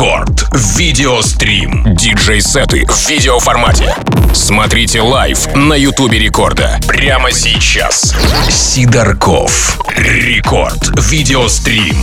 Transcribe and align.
Рекорд. 0.00 0.48
Видеострим. 0.78 1.94
Диджей-сеты 1.94 2.86
в 2.86 3.08
видеоформате. 3.10 3.94
Смотрите 4.32 5.02
лайв 5.02 5.54
на 5.54 5.74
Ютубе 5.74 6.18
Рекорда. 6.18 6.80
Прямо 6.88 7.30
сейчас. 7.32 8.14
Сидорков. 8.48 9.78
Рекорд. 9.94 10.98
Видеострим. 11.10 12.02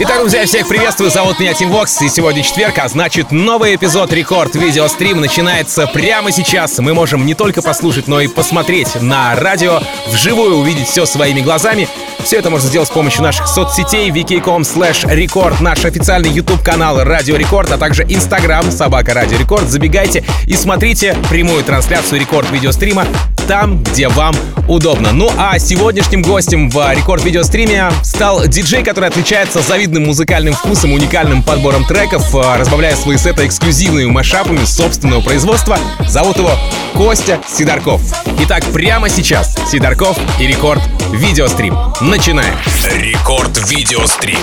Итак, 0.00 0.20
друзья, 0.20 0.46
всех 0.46 0.68
приветствую, 0.68 1.10
зовут 1.10 1.40
меня 1.40 1.54
Тим 1.54 1.70
Вокс, 1.70 2.00
и 2.02 2.08
сегодня 2.08 2.44
четверг, 2.44 2.78
а 2.78 2.86
значит 2.88 3.32
новый 3.32 3.74
эпизод 3.74 4.12
Рекорд 4.12 4.54
Видеострим 4.54 5.20
начинается 5.20 5.88
прямо 5.88 6.30
сейчас. 6.30 6.78
Мы 6.78 6.94
можем 6.94 7.26
не 7.26 7.34
только 7.34 7.62
послушать, 7.62 8.06
но 8.06 8.20
и 8.20 8.28
посмотреть 8.28 8.94
на 9.02 9.34
радио, 9.34 9.80
вживую 10.06 10.58
увидеть 10.58 10.86
все 10.86 11.04
своими 11.04 11.40
глазами. 11.40 11.88
Все 12.28 12.36
это 12.36 12.50
можно 12.50 12.68
сделать 12.68 12.90
с 12.90 12.92
помощью 12.92 13.22
наших 13.22 13.48
соцсетей 13.48 14.10
vk.com 14.10 14.60
slash 14.60 15.06
record, 15.06 15.62
наш 15.62 15.86
официальный 15.86 16.28
YouTube 16.28 16.62
канал 16.62 17.02
Радио 17.02 17.36
Рекорд, 17.36 17.72
а 17.72 17.78
также 17.78 18.04
Instagram 18.04 18.70
собака 18.70 19.14
Радио 19.14 19.38
Рекорд. 19.38 19.66
Забегайте 19.66 20.22
и 20.44 20.54
смотрите 20.54 21.16
прямую 21.30 21.64
трансляцию 21.64 22.20
Рекорд 22.20 22.50
видеострима 22.50 23.06
там, 23.48 23.82
где 23.82 24.08
вам 24.08 24.36
удобно. 24.68 25.12
Ну 25.12 25.30
а 25.38 25.58
сегодняшним 25.58 26.20
гостем 26.20 26.68
в 26.68 26.92
Рекорд 26.92 27.24
видеостриме 27.24 27.90
стал 28.02 28.46
диджей, 28.46 28.84
который 28.84 29.08
отличается 29.08 29.62
завидным 29.62 30.04
музыкальным 30.04 30.52
вкусом, 30.52 30.92
уникальным 30.92 31.42
подбором 31.42 31.86
треков, 31.86 32.34
а, 32.34 32.58
разбавляя 32.58 32.94
свои 32.94 33.16
сеты 33.16 33.46
эксклюзивными 33.46 34.10
машапами 34.10 34.66
собственного 34.66 35.22
производства. 35.22 35.78
Зовут 36.06 36.36
его 36.36 36.50
Костя 36.94 37.40
Сидорков. 37.48 38.02
Итак, 38.40 38.64
прямо 38.74 39.08
сейчас 39.08 39.56
Сидорков 39.70 40.18
и 40.38 40.46
Рекорд 40.46 40.82
видеострим. 41.12 41.74
Начинаем. 42.18 42.54
Рекорд 43.00 43.56
видеострим. 43.70 44.38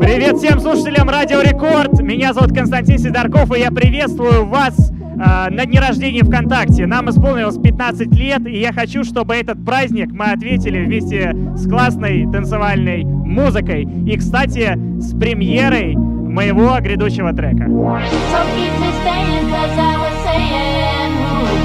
Привет 0.00 0.38
всем 0.38 0.58
слушателям 0.60 1.10
Радио 1.10 1.42
Рекорд. 1.42 2.00
Меня 2.00 2.32
зовут 2.32 2.56
Константин 2.56 2.98
Сидорков, 2.98 3.54
и 3.54 3.60
я 3.60 3.70
приветствую 3.70 4.46
вас 4.46 4.90
э, 4.90 5.50
на 5.50 5.66
дне 5.66 5.80
рождения 5.80 6.24
ВКонтакте. 6.24 6.86
Нам 6.86 7.10
исполнилось 7.10 7.58
15 7.58 8.06
лет, 8.14 8.46
и 8.46 8.58
я 8.58 8.72
хочу, 8.72 9.04
чтобы 9.04 9.34
этот 9.34 9.62
праздник 9.62 10.12
мы 10.12 10.32
отметили 10.32 10.82
вместе 10.82 11.36
с 11.56 11.68
классной 11.68 12.26
танцевальной 12.32 13.04
музыкой. 13.04 13.86
И, 14.06 14.16
кстати, 14.16 14.78
с 14.98 15.14
премьерой 15.14 15.94
моего 15.94 16.74
грядущего 16.80 17.34
трека. 17.34 17.64
So 17.64 19.51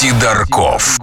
Сидорков. 0.00 0.99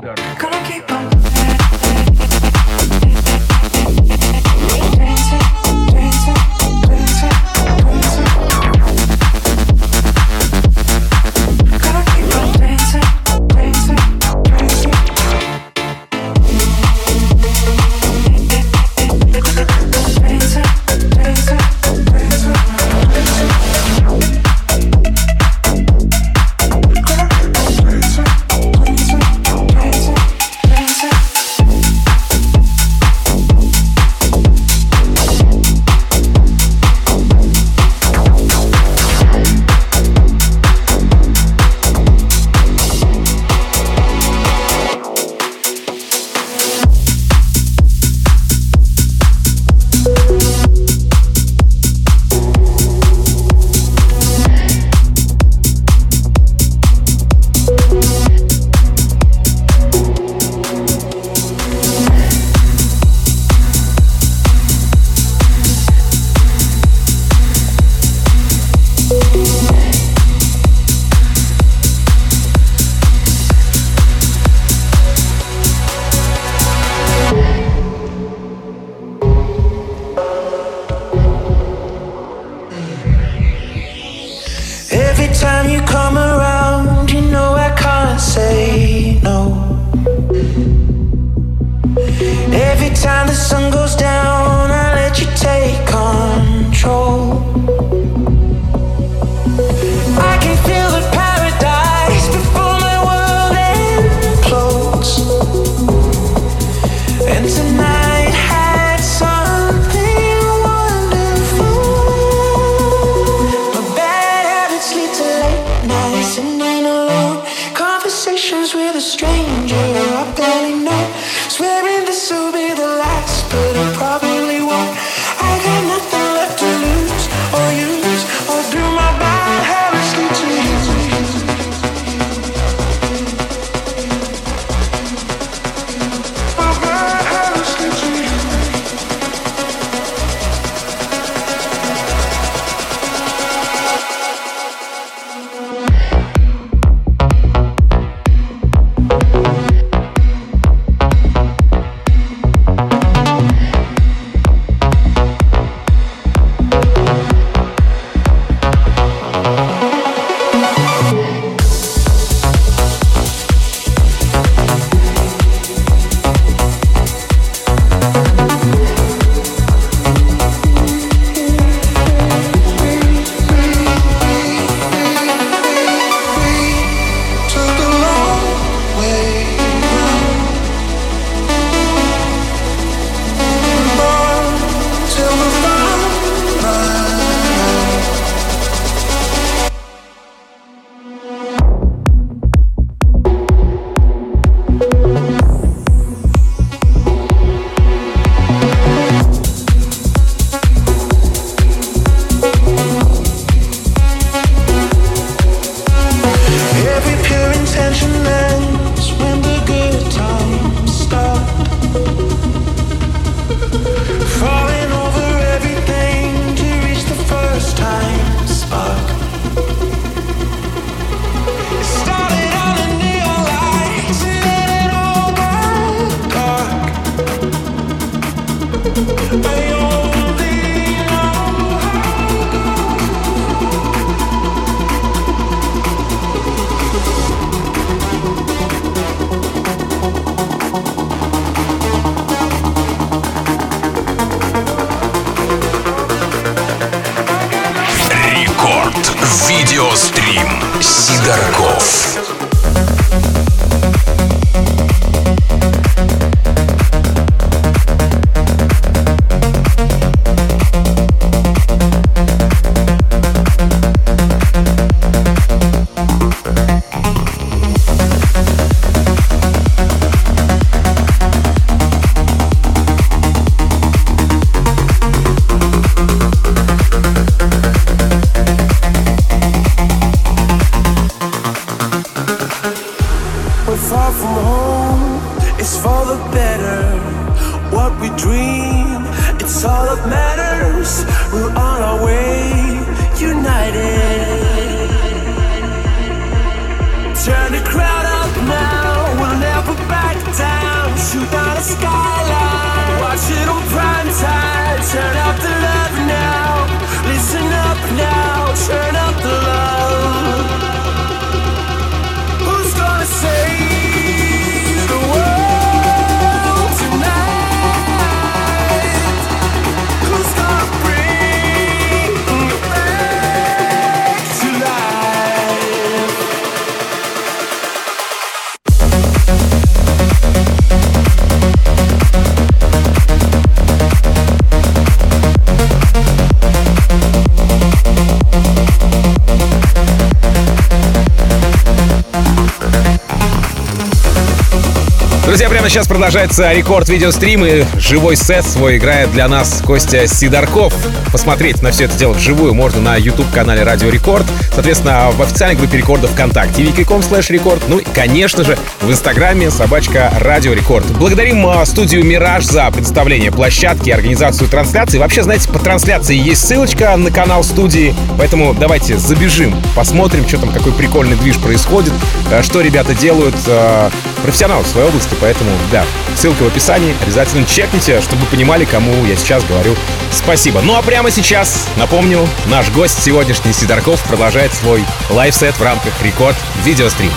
siempre. 345.48 345.57
Прямо 345.68 345.74
сейчас 345.74 345.88
продолжается 345.88 346.54
рекорд 346.54 346.88
видеострим 346.88 347.44
и 347.44 347.66
живой 347.78 348.16
сет 348.16 348.46
свой 348.46 348.78
играет 348.78 349.12
для 349.12 349.28
нас 349.28 349.62
Костя 349.66 350.08
Сидорков. 350.08 350.74
Посмотреть 351.12 351.62
на 351.62 351.72
все 351.72 351.86
это 351.86 351.98
дело 351.98 352.14
вживую 352.14 352.54
можно 352.54 352.80
на 352.80 352.96
YouTube-канале 352.96 353.64
Радио 353.64 353.90
Рекорд, 353.90 354.26
соответственно, 354.54 355.12
в 355.12 355.22
официальной 355.22 355.58
группе 355.58 355.78
рекорда 355.78 356.08
ВКонтакте 356.08 356.64
wiki.com 356.64 357.02
slash 357.02 357.34
рекорд, 357.34 357.62
ну 357.68 357.80
и, 357.80 357.84
конечно 357.84 358.46
же, 358.46 358.58
в 358.80 358.90
Инстаграме 358.90 359.52
собачка 359.52 360.14
Радио 360.22 360.54
Рекорд. 360.54 360.86
Благодарим 361.00 361.46
а, 361.46 361.66
студию 361.66 362.06
Мираж 362.06 362.46
за 362.46 362.72
предоставление 362.72 363.32
площадки, 363.32 363.90
организацию 363.90 364.50
трансляции. 364.50 365.00
Вообще, 365.00 365.24
знаете, 365.24 365.50
по 365.50 365.60
трансляции 365.60 366.16
есть 366.16 366.48
ссылочка 366.48 366.96
на 366.96 367.12
канал 367.12 367.44
студии, 367.44 367.94
поэтому 368.18 368.54
давайте 368.54 368.98
забежим, 368.98 369.54
посмотрим, 369.76 370.26
что 370.28 370.38
там, 370.38 370.50
какой 370.54 370.72
прикольный 370.72 371.18
движ 371.18 371.38
происходит, 371.38 371.94
а, 372.32 372.42
что 372.42 372.62
ребята 372.62 372.94
делают, 372.94 373.36
а, 373.48 373.92
профессионалы 374.24 374.64
в 374.64 374.68
своей 374.68 374.88
области, 374.88 375.16
поэтому, 375.20 375.52
да, 375.72 375.86
ссылка 376.16 376.44
в 376.44 376.48
описании, 376.48 376.96
обязательно 377.02 377.46
чекните, 377.46 378.02
чтобы 378.02 378.26
понимали, 378.26 378.66
кому 378.66 379.06
я 379.06 379.16
сейчас 379.16 379.44
говорю 379.44 379.76
спасибо. 380.12 380.62
Ну 380.62 380.76
а 380.76 380.82
прямо 380.82 381.10
сейчас, 381.10 381.68
напомню, 381.78 382.28
наш 382.48 382.70
гость 382.72 383.02
сегодняшний 383.02 383.54
Сидорков 383.54 384.04
продолжает 384.04 384.54
свой 384.54 384.84
лайфсет 385.10 385.58
в 385.58 385.62
рамках 385.62 385.94
Рекорд 386.02 386.36
Видеострим. 386.66 387.12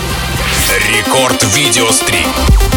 Рекорд 0.95 1.43
Видеострим. 1.55 2.70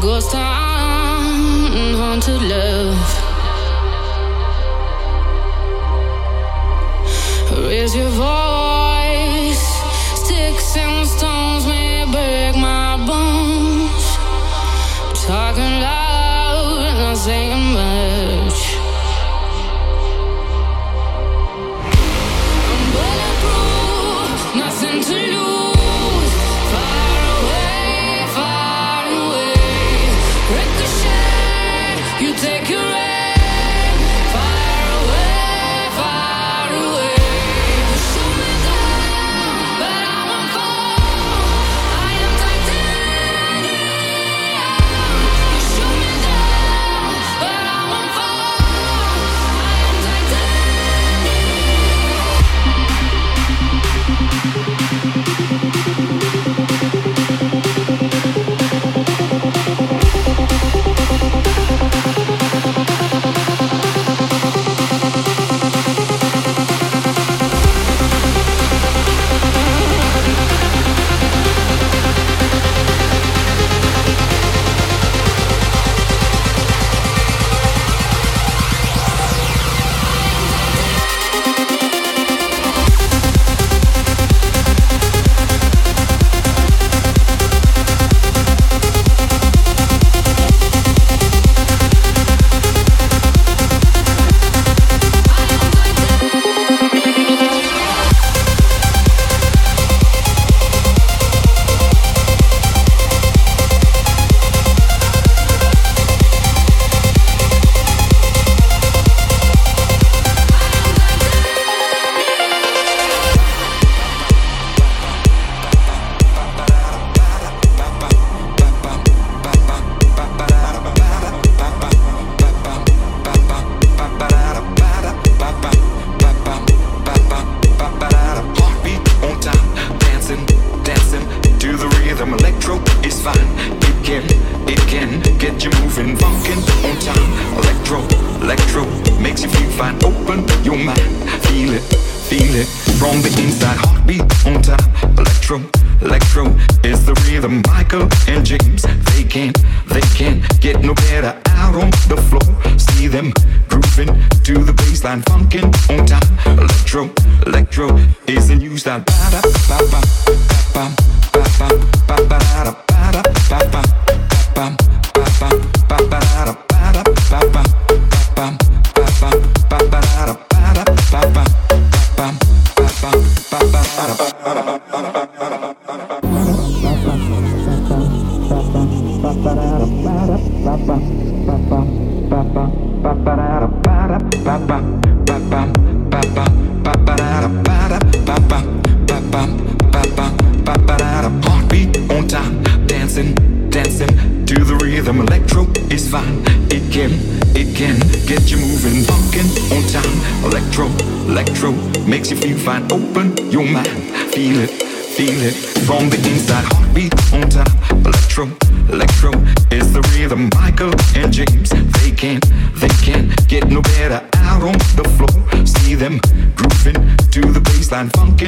ghost 0.00 0.30
town. 0.30 0.57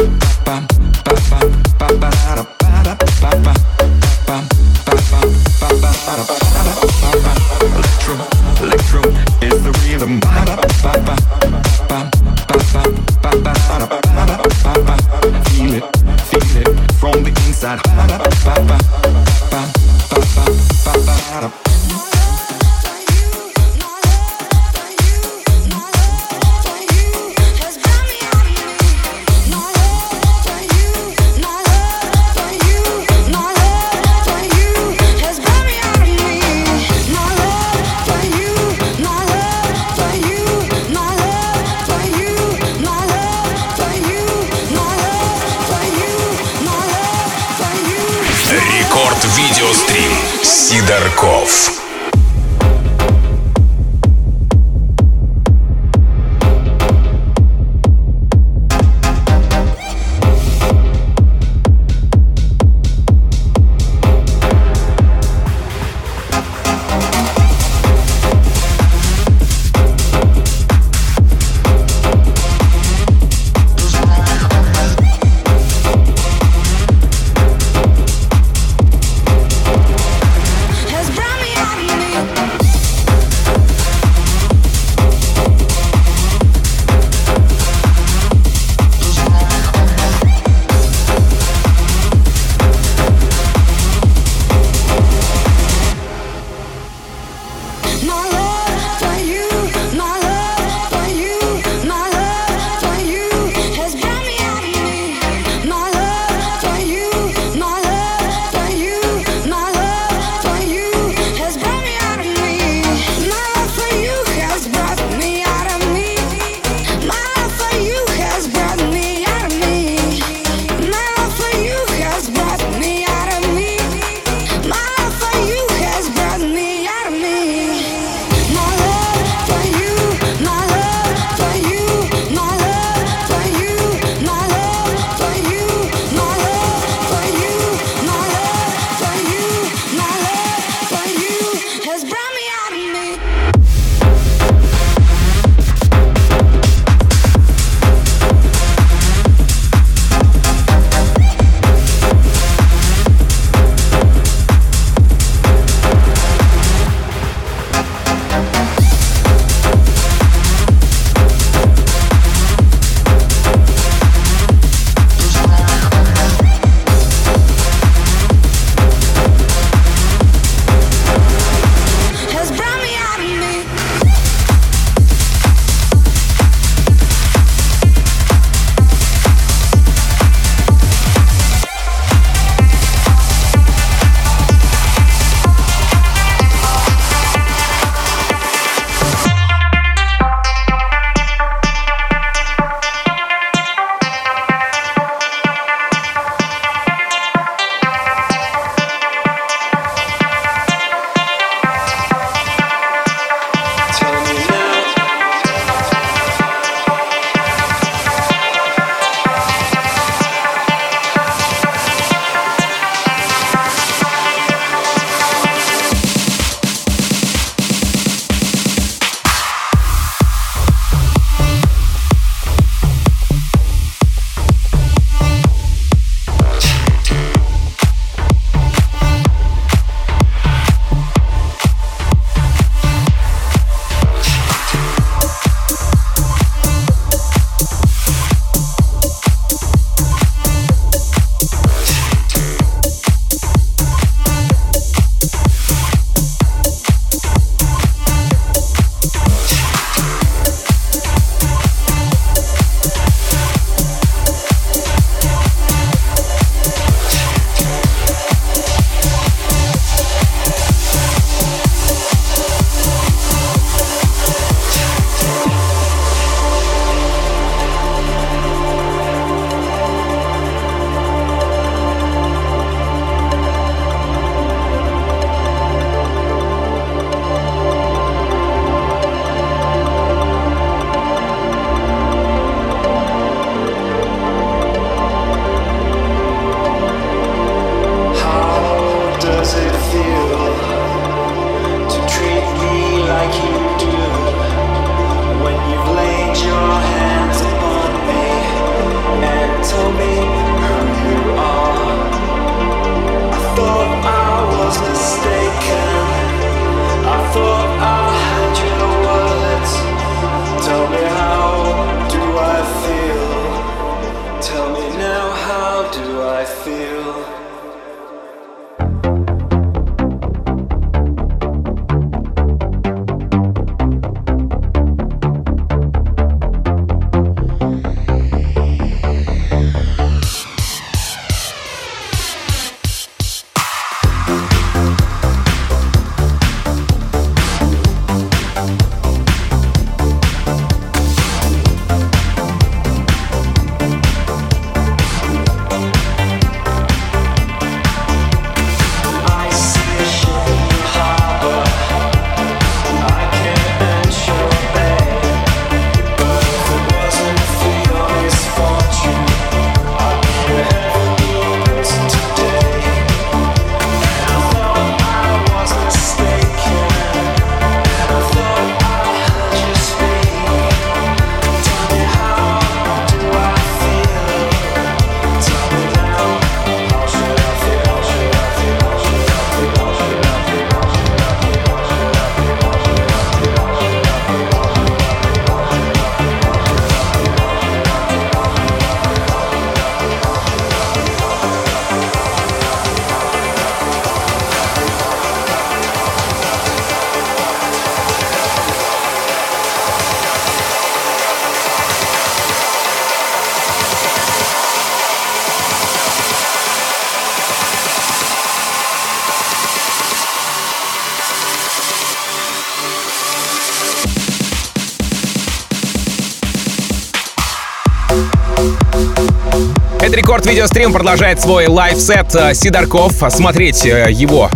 рекорд 420.40 420.46
видеострим 420.46 420.92
продолжает 420.92 421.40
свой 421.40 421.66
лайв-сет 421.66 422.34
э, 422.34 422.54
Сидорков. 422.54 423.12
Смотреть 423.30 423.84
э, 423.84 424.06
его 424.10 424.48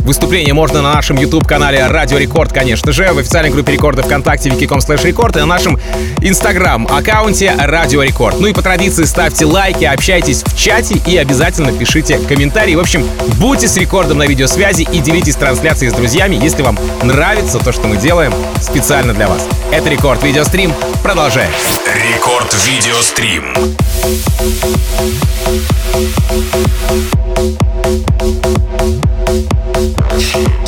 выступление 0.00 0.52
можно 0.52 0.82
на 0.82 0.94
нашем 0.94 1.16
YouTube-канале 1.16 1.86
Радио 1.86 2.18
Рекорд, 2.18 2.52
конечно 2.52 2.90
же, 2.90 3.12
в 3.12 3.18
официальной 3.18 3.50
группе 3.50 3.72
рекорда 3.72 4.02
ВКонтакте 4.02 4.48
vk.com 4.48 4.78
slash 4.78 5.06
record 5.06 5.36
и 5.36 5.40
на 5.40 5.46
нашем 5.46 5.78
инстаграм-аккаунте 6.20 7.54
Радио 7.58 8.02
Рекорд. 8.02 8.40
Ну 8.40 8.46
и 8.46 8.52
по 8.52 8.62
традиции 8.62 9.04
ставьте 9.04 9.44
лайки, 9.44 9.84
общайтесь 9.84 10.42
в 10.42 10.56
чате 10.56 11.00
и 11.06 11.16
обязательно 11.16 11.72
пишите 11.72 12.18
комментарии. 12.18 12.74
В 12.74 12.80
общем, 12.80 13.08
будьте 13.38 13.68
с 13.68 13.76
рекордом 13.76 14.18
на 14.18 14.26
видеосвязи 14.26 14.82
и 14.82 14.98
делитесь 15.00 15.36
трансляцией 15.36 15.90
с 15.90 15.94
друзьями, 15.94 16.36
если 16.36 16.62
вам 16.62 16.78
нравится 17.02 17.58
то, 17.58 17.72
что 17.72 17.86
мы 17.86 17.96
делаем 17.96 18.34
специально 18.60 19.14
для 19.14 19.28
вас. 19.28 19.46
Это 19.72 19.88
Рекорд 19.88 20.22
Видеострим. 20.22 20.72
Продолжаем. 21.02 21.50
Рекорд 22.12 22.54
Видеострим. 22.66 23.54
Thank 30.18 30.67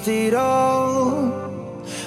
lost 0.00 0.08
it 0.08 0.34
all. 0.34 1.32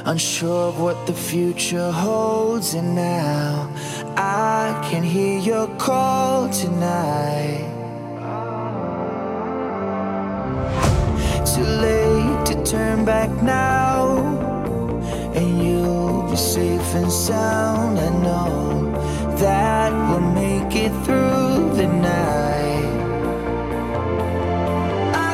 Unsure 0.06 0.69
of 0.69 0.79
what 0.79 1.08
the 1.08 1.13
future 1.13 1.91
holds, 1.91 2.73
and 2.73 2.95
now 2.95 3.69
I 4.17 4.88
can 4.89 5.03
hear 5.03 5.39
your 5.39 5.67
call 5.77 6.49
tonight. 6.49 7.69
Too 11.45 11.63
late 11.63 12.45
to 12.47 12.63
turn 12.63 13.06
back 13.06 13.29
now, 13.43 14.17
and 15.36 15.63
you'll 15.63 16.29
be 16.29 16.36
safe 16.36 16.95
and 16.95 17.12
sound. 17.12 17.99
I 17.99 18.10
know 18.10 18.91
that 19.38 19.91
we'll 20.10 20.32
make 20.34 20.75
it 20.75 20.91
through 21.06 21.75
the 21.75 21.88
night. 21.88 22.89
I, 25.15 25.27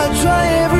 I'll 0.00 0.22
try 0.22 0.46
every 0.64 0.71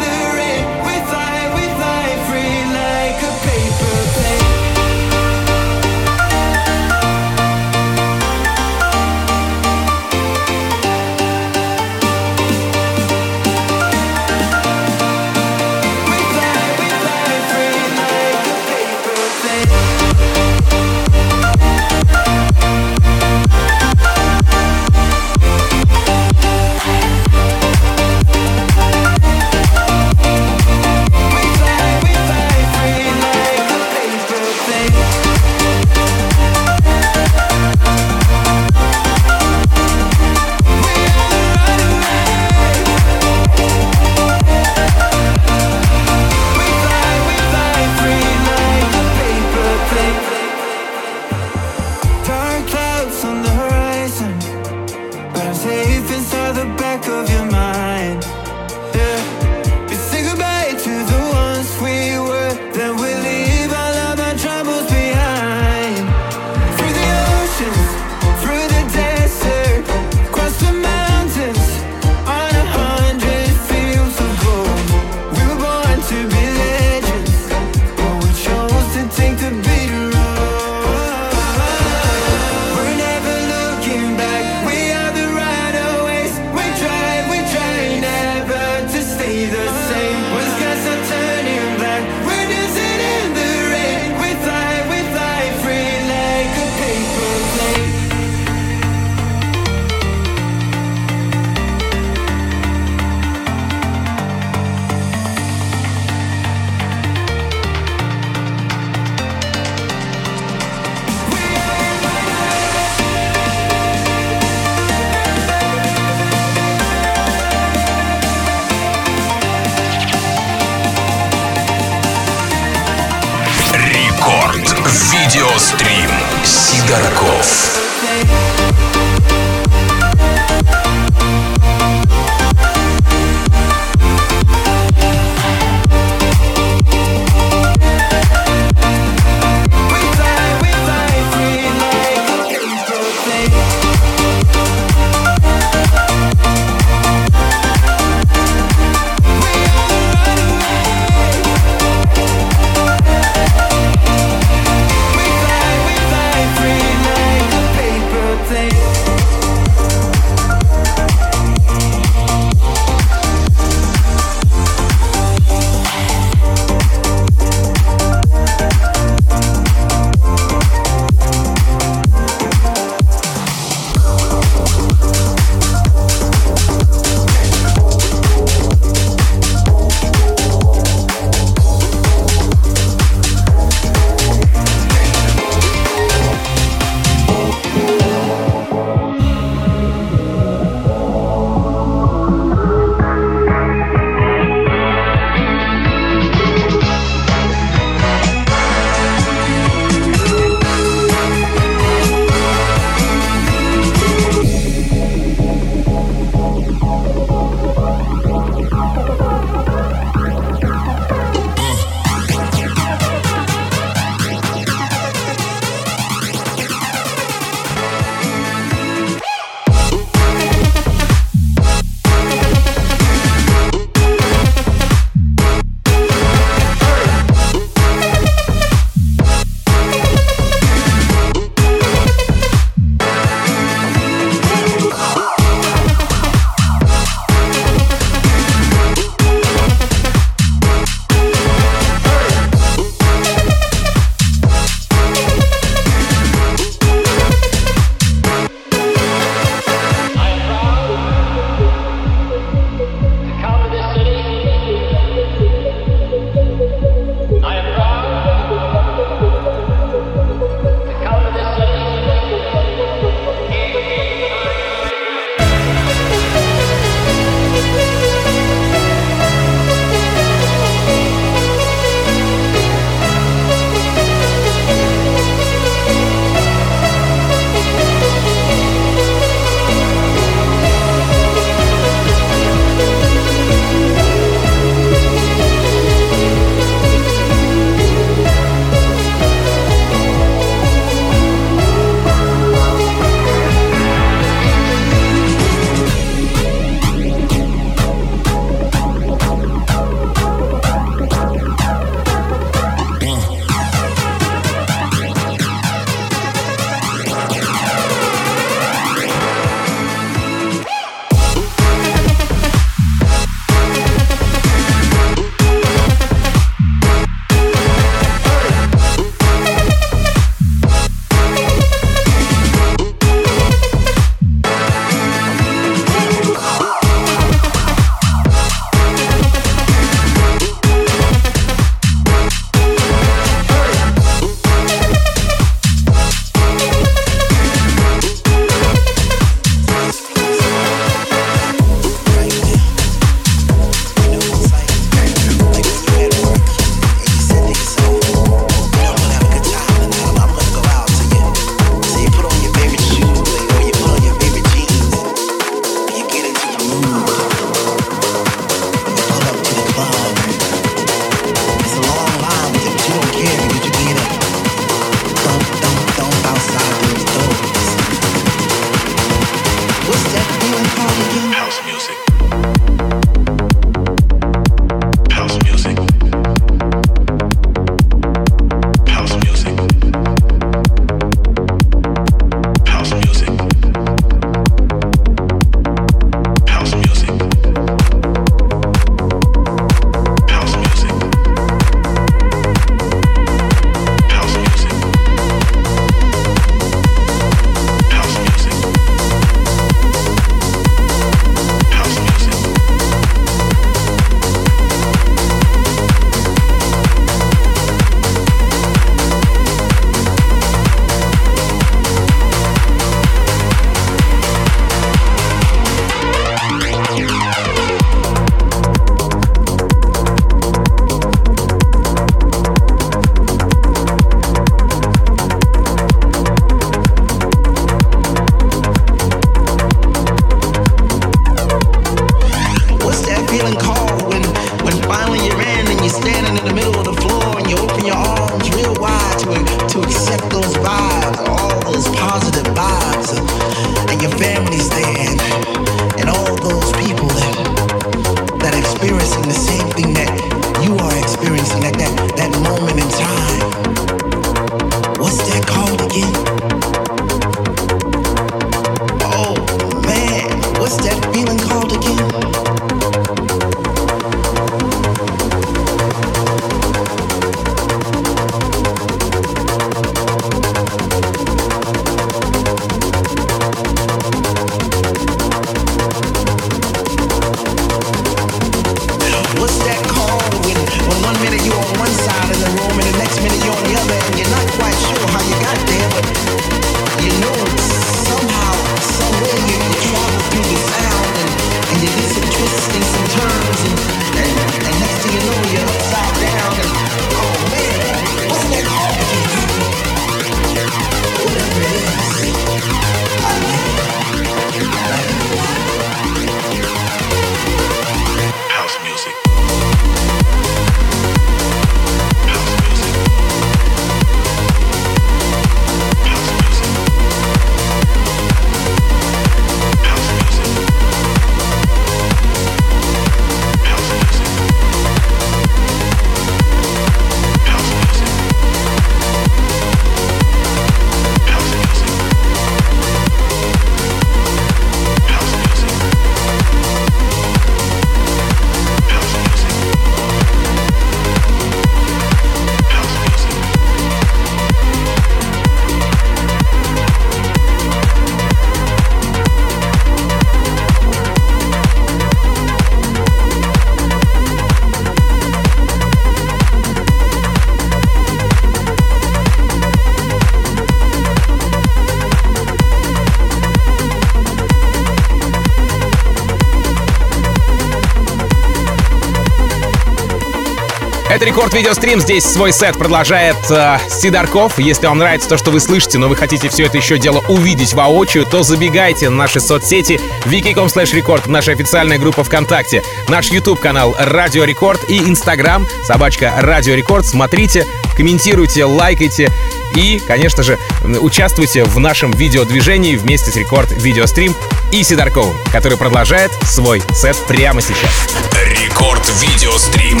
Рекорд 571.36 571.52
Видеострим. 571.52 572.00
Здесь 572.00 572.24
свой 572.24 572.50
сет 572.50 572.78
продолжает 572.78 573.36
э, 573.50 573.76
Сидорков. 573.90 574.58
Если 574.58 574.86
вам 574.86 574.96
нравится 574.96 575.28
то, 575.28 575.36
что 575.36 575.50
вы 575.50 575.60
слышите, 575.60 575.98
но 575.98 576.08
вы 576.08 576.16
хотите 576.16 576.48
все 576.48 576.64
это 576.64 576.78
еще 576.78 576.96
дело 576.96 577.22
увидеть 577.28 577.74
воочию, 577.74 578.24
то 578.24 578.42
забегайте 578.42 579.10
на 579.10 579.16
наши 579.16 579.38
соцсети 579.38 580.00
vk.com 580.24 580.68
slash 580.68 580.98
record, 580.98 581.28
наша 581.28 581.52
официальная 581.52 581.98
группа 581.98 582.24
ВКонтакте, 582.24 582.82
наш 583.08 583.26
YouTube-канал 583.26 583.94
Радио 583.98 584.44
Рекорд 584.44 584.88
и 584.88 584.98
Instagram 584.98 585.66
собачка 585.84 586.32
Радио 586.38 586.74
Рекорд. 586.74 587.04
Смотрите, 587.04 587.66
комментируйте, 587.94 588.64
лайкайте 588.64 589.30
и, 589.74 590.00
конечно 590.06 590.42
же, 590.42 590.58
участвуйте 591.02 591.64
в 591.64 591.78
нашем 591.78 592.12
видеодвижении 592.12 592.96
вместе 592.96 593.30
с 593.30 593.36
Рекорд 593.36 593.70
Видеострим 593.72 594.34
и 594.72 594.82
Сидорковым, 594.82 595.36
который 595.52 595.76
продолжает 595.76 596.32
свой 596.44 596.82
сет 596.94 597.18
прямо 597.28 597.60
сейчас. 597.60 598.08
Рекорд 598.42 599.06
Видеострим. 599.20 600.00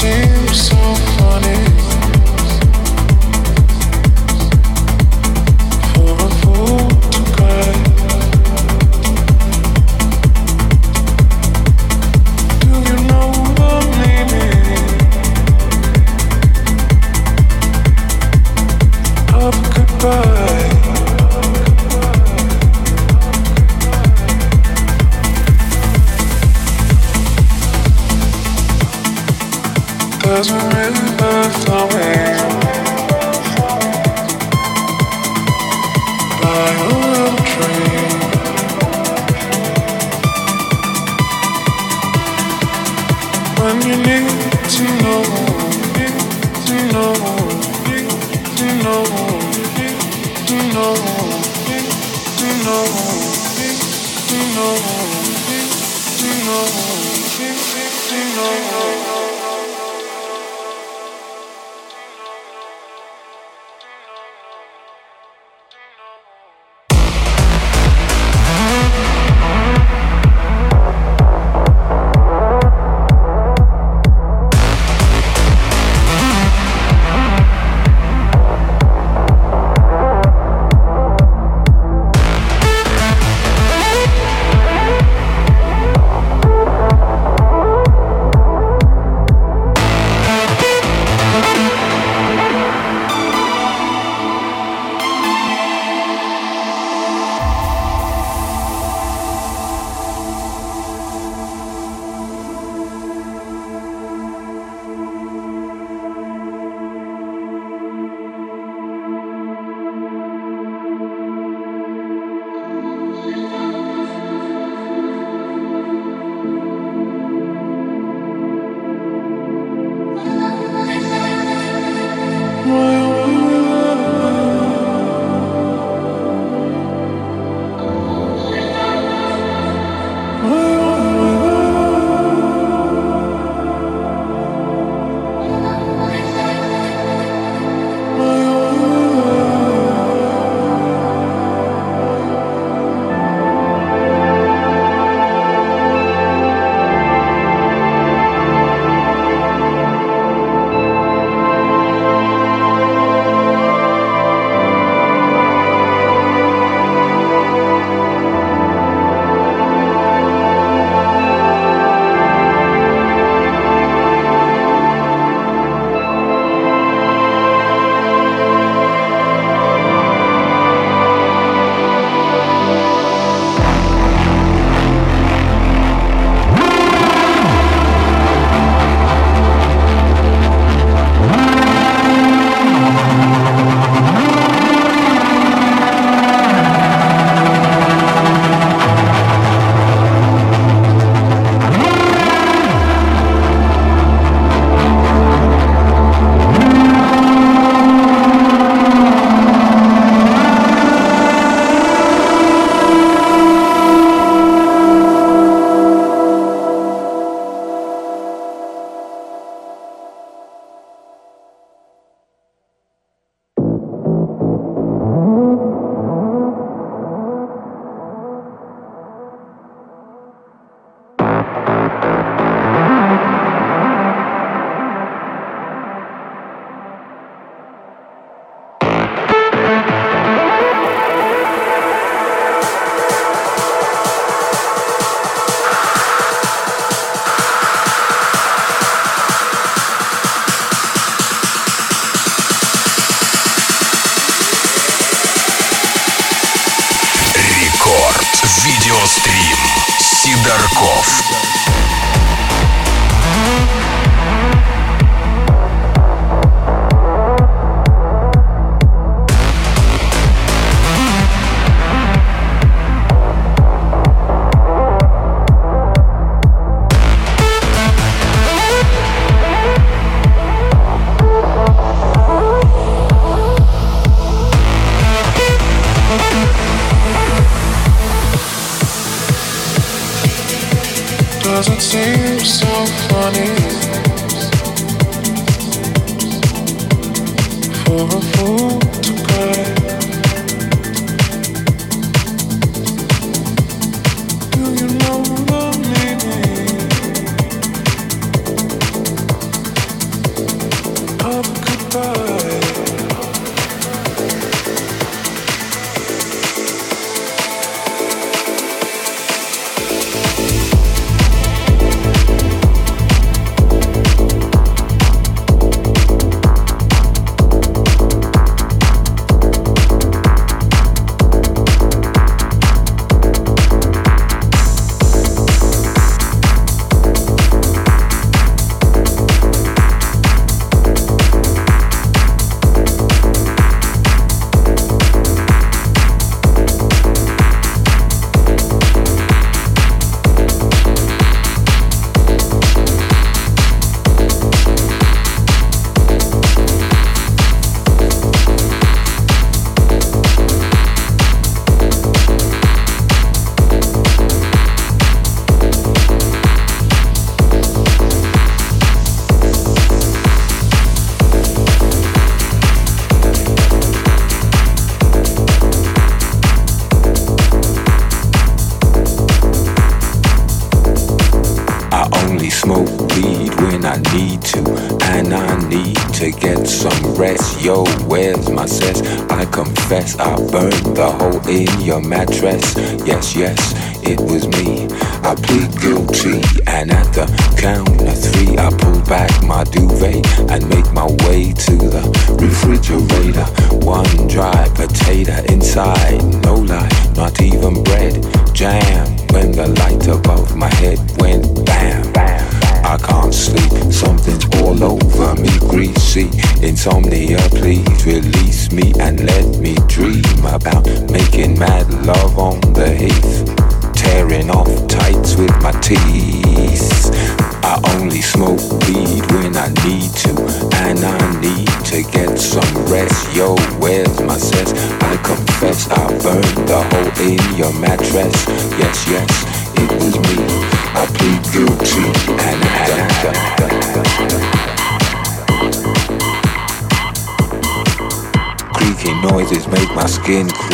seems 0.00 0.68
so 0.68 0.94
funny. 1.18 1.89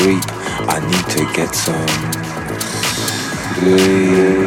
I 0.08 0.78
need 0.88 1.06
to 1.16 1.24
get 1.34 1.52
some 1.52 2.12
sleep. 3.58 4.45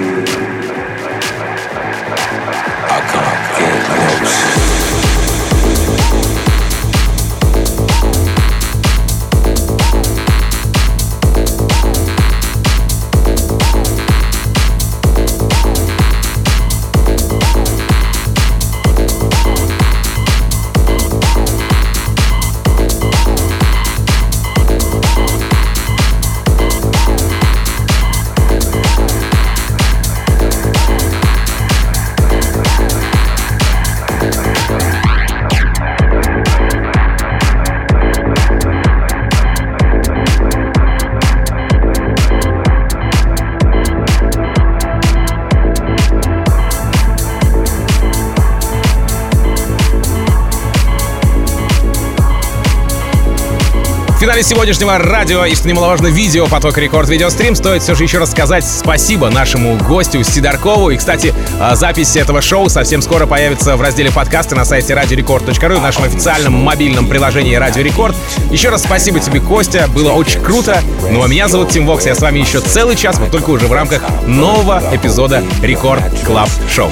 Финале 54.39 54.43
сегодняшнего 54.43 54.97
радио 54.97 55.45
и, 55.45 55.53
что 55.53 55.67
немаловажно, 55.67 56.07
видео 56.07 56.47
поток 56.47 56.77
рекорд 56.77 57.09
видеострим 57.09 57.55
стоит 57.55 57.81
все 57.81 57.95
же 57.95 58.03
еще 58.03 58.19
раз 58.19 58.31
сказать 58.31 58.65
спасибо 58.65 59.29
нашему 59.29 59.75
гостю 59.77 60.23
Сидоркову. 60.23 60.91
И, 60.91 60.97
кстати, 60.97 61.33
а, 61.59 61.75
запись 61.75 62.15
этого 62.15 62.41
шоу 62.41 62.69
совсем 62.69 63.01
скоро 63.01 63.25
появится 63.25 63.75
в 63.75 63.81
разделе 63.81 64.11
подкасты 64.11 64.55
на 64.55 64.65
сайте 64.65 64.93
и 64.93 65.21
в 65.21 65.81
нашем 65.81 66.03
официальном 66.03 66.53
мобильном 66.53 67.07
приложении 67.07 67.55
Радио 67.55 67.81
Рекорд. 67.81 68.15
Еще 68.49 68.69
раз 68.69 68.83
спасибо 68.83 69.19
тебе, 69.19 69.41
Костя, 69.41 69.87
было 69.89 70.11
очень 70.11 70.41
круто. 70.41 70.81
Ну 71.11 71.23
а 71.23 71.27
меня 71.27 71.47
зовут 71.47 71.69
Тим 71.69 71.85
Вокс, 71.85 72.05
я 72.05 72.15
с 72.15 72.21
вами 72.21 72.39
еще 72.39 72.61
целый 72.61 72.95
час, 72.95 73.19
но 73.19 73.27
только 73.27 73.49
уже 73.49 73.67
в 73.67 73.73
рамках 73.73 74.03
нового 74.25 74.81
эпизода 74.93 75.43
Record 75.61 76.03
Club 76.25 76.49
Show. 76.73 76.91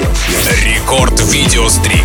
Рекорд 0.64 1.20
видеострим. 1.32 2.04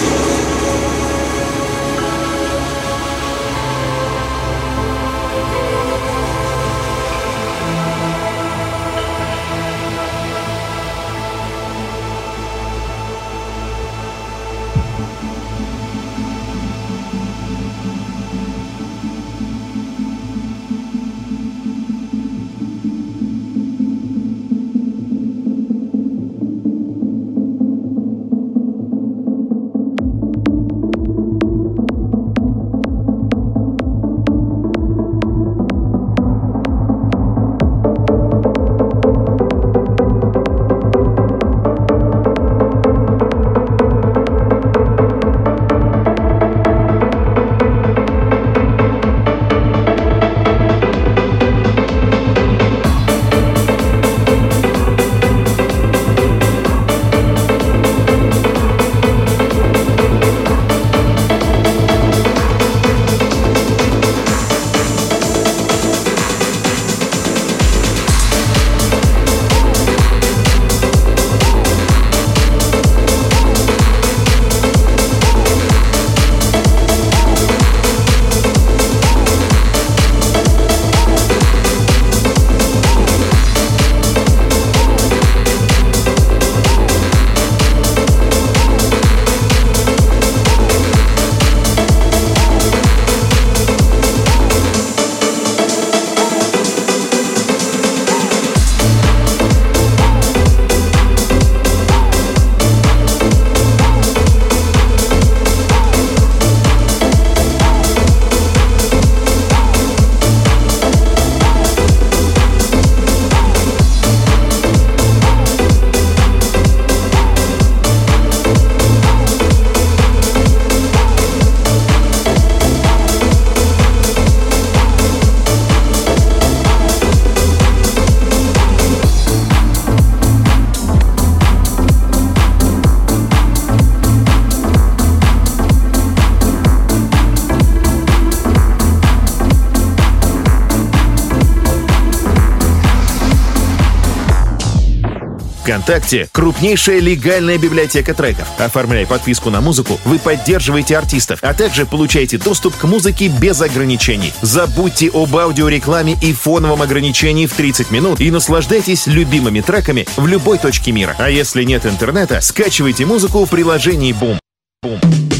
ВКонтакте– 145.71 146.27
крупнейшая 146.33 146.99
легальная 146.99 147.57
библиотека 147.57 148.13
треков. 148.13 148.45
Оформляя 148.59 149.05
подписку 149.05 149.49
на 149.49 149.61
музыку, 149.61 149.97
вы 150.03 150.19
поддерживаете 150.19 150.97
артистов, 150.97 151.39
а 151.41 151.53
также 151.53 151.85
получаете 151.85 152.37
доступ 152.37 152.75
к 152.75 152.83
музыке 152.83 153.29
без 153.29 153.61
ограничений. 153.61 154.33
Забудьте 154.41 155.09
об 155.13 155.35
аудиорекламе 155.35 156.17
и 156.21 156.33
фоновом 156.33 156.81
ограничении 156.81 157.45
в 157.45 157.53
30 157.53 157.89
минут 157.89 158.19
и 158.19 158.29
наслаждайтесь 158.31 159.07
любимыми 159.07 159.61
треками 159.61 160.05
в 160.17 160.27
любой 160.27 160.57
точке 160.57 160.91
мира. 160.91 161.15
А 161.17 161.29
если 161.29 161.63
нет 161.63 161.85
интернета, 161.85 162.41
скачивайте 162.41 163.05
музыку 163.05 163.45
в 163.45 163.49
приложении 163.49 164.13
Boom. 164.13 164.39
Boom. 164.83 165.30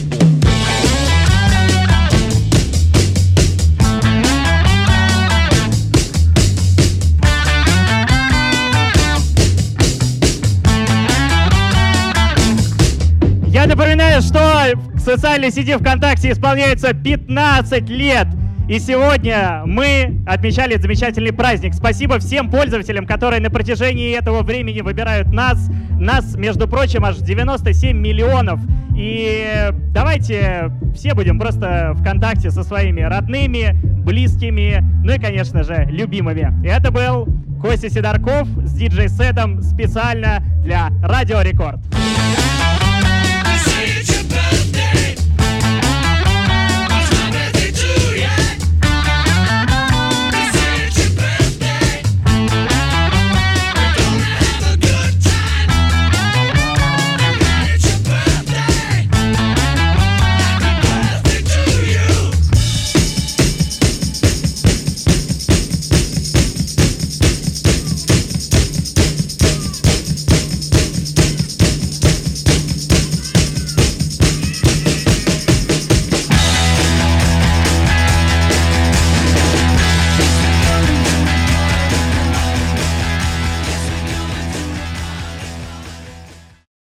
В 15.02 15.04
социальной 15.04 15.50
сети 15.52 15.76
ВКонтакте 15.76 16.32
исполняется 16.32 16.94
15 16.94 17.90
лет. 17.90 18.28
И 18.70 18.78
сегодня 18.78 19.64
мы 19.66 20.22
отмечали 20.28 20.76
замечательный 20.76 21.34
праздник. 21.34 21.74
Спасибо 21.74 22.20
всем 22.20 22.52
пользователям, 22.52 23.08
которые 23.08 23.42
на 23.42 23.50
протяжении 23.50 24.16
этого 24.16 24.44
времени 24.44 24.82
выбирают 24.82 25.34
нас. 25.34 25.70
Нас, 26.00 26.36
между 26.36 26.68
прочим, 26.68 27.04
аж 27.04 27.18
97 27.18 27.98
миллионов. 27.98 28.60
И 28.96 29.72
давайте 29.92 30.72
все 30.96 31.16
будем 31.16 31.40
просто 31.40 31.94
в 31.96 32.04
контакте 32.04 32.52
со 32.52 32.64
своими 32.64 33.02
родными, 33.02 33.80
близкими, 34.04 34.84
ну 35.04 35.14
и, 35.14 35.20
конечно 35.20 35.64
же, 35.64 35.88
любимыми. 35.90 36.54
И 36.64 36.68
это 36.68 36.92
был 36.92 37.28
Костя 37.60 37.90
Сидорков 37.90 38.48
с 38.64 38.74
диджей-сетом 38.74 39.64
специально 39.64 40.44
для 40.64 40.90
Радио 41.02 41.42
Рекорд. 41.42 41.80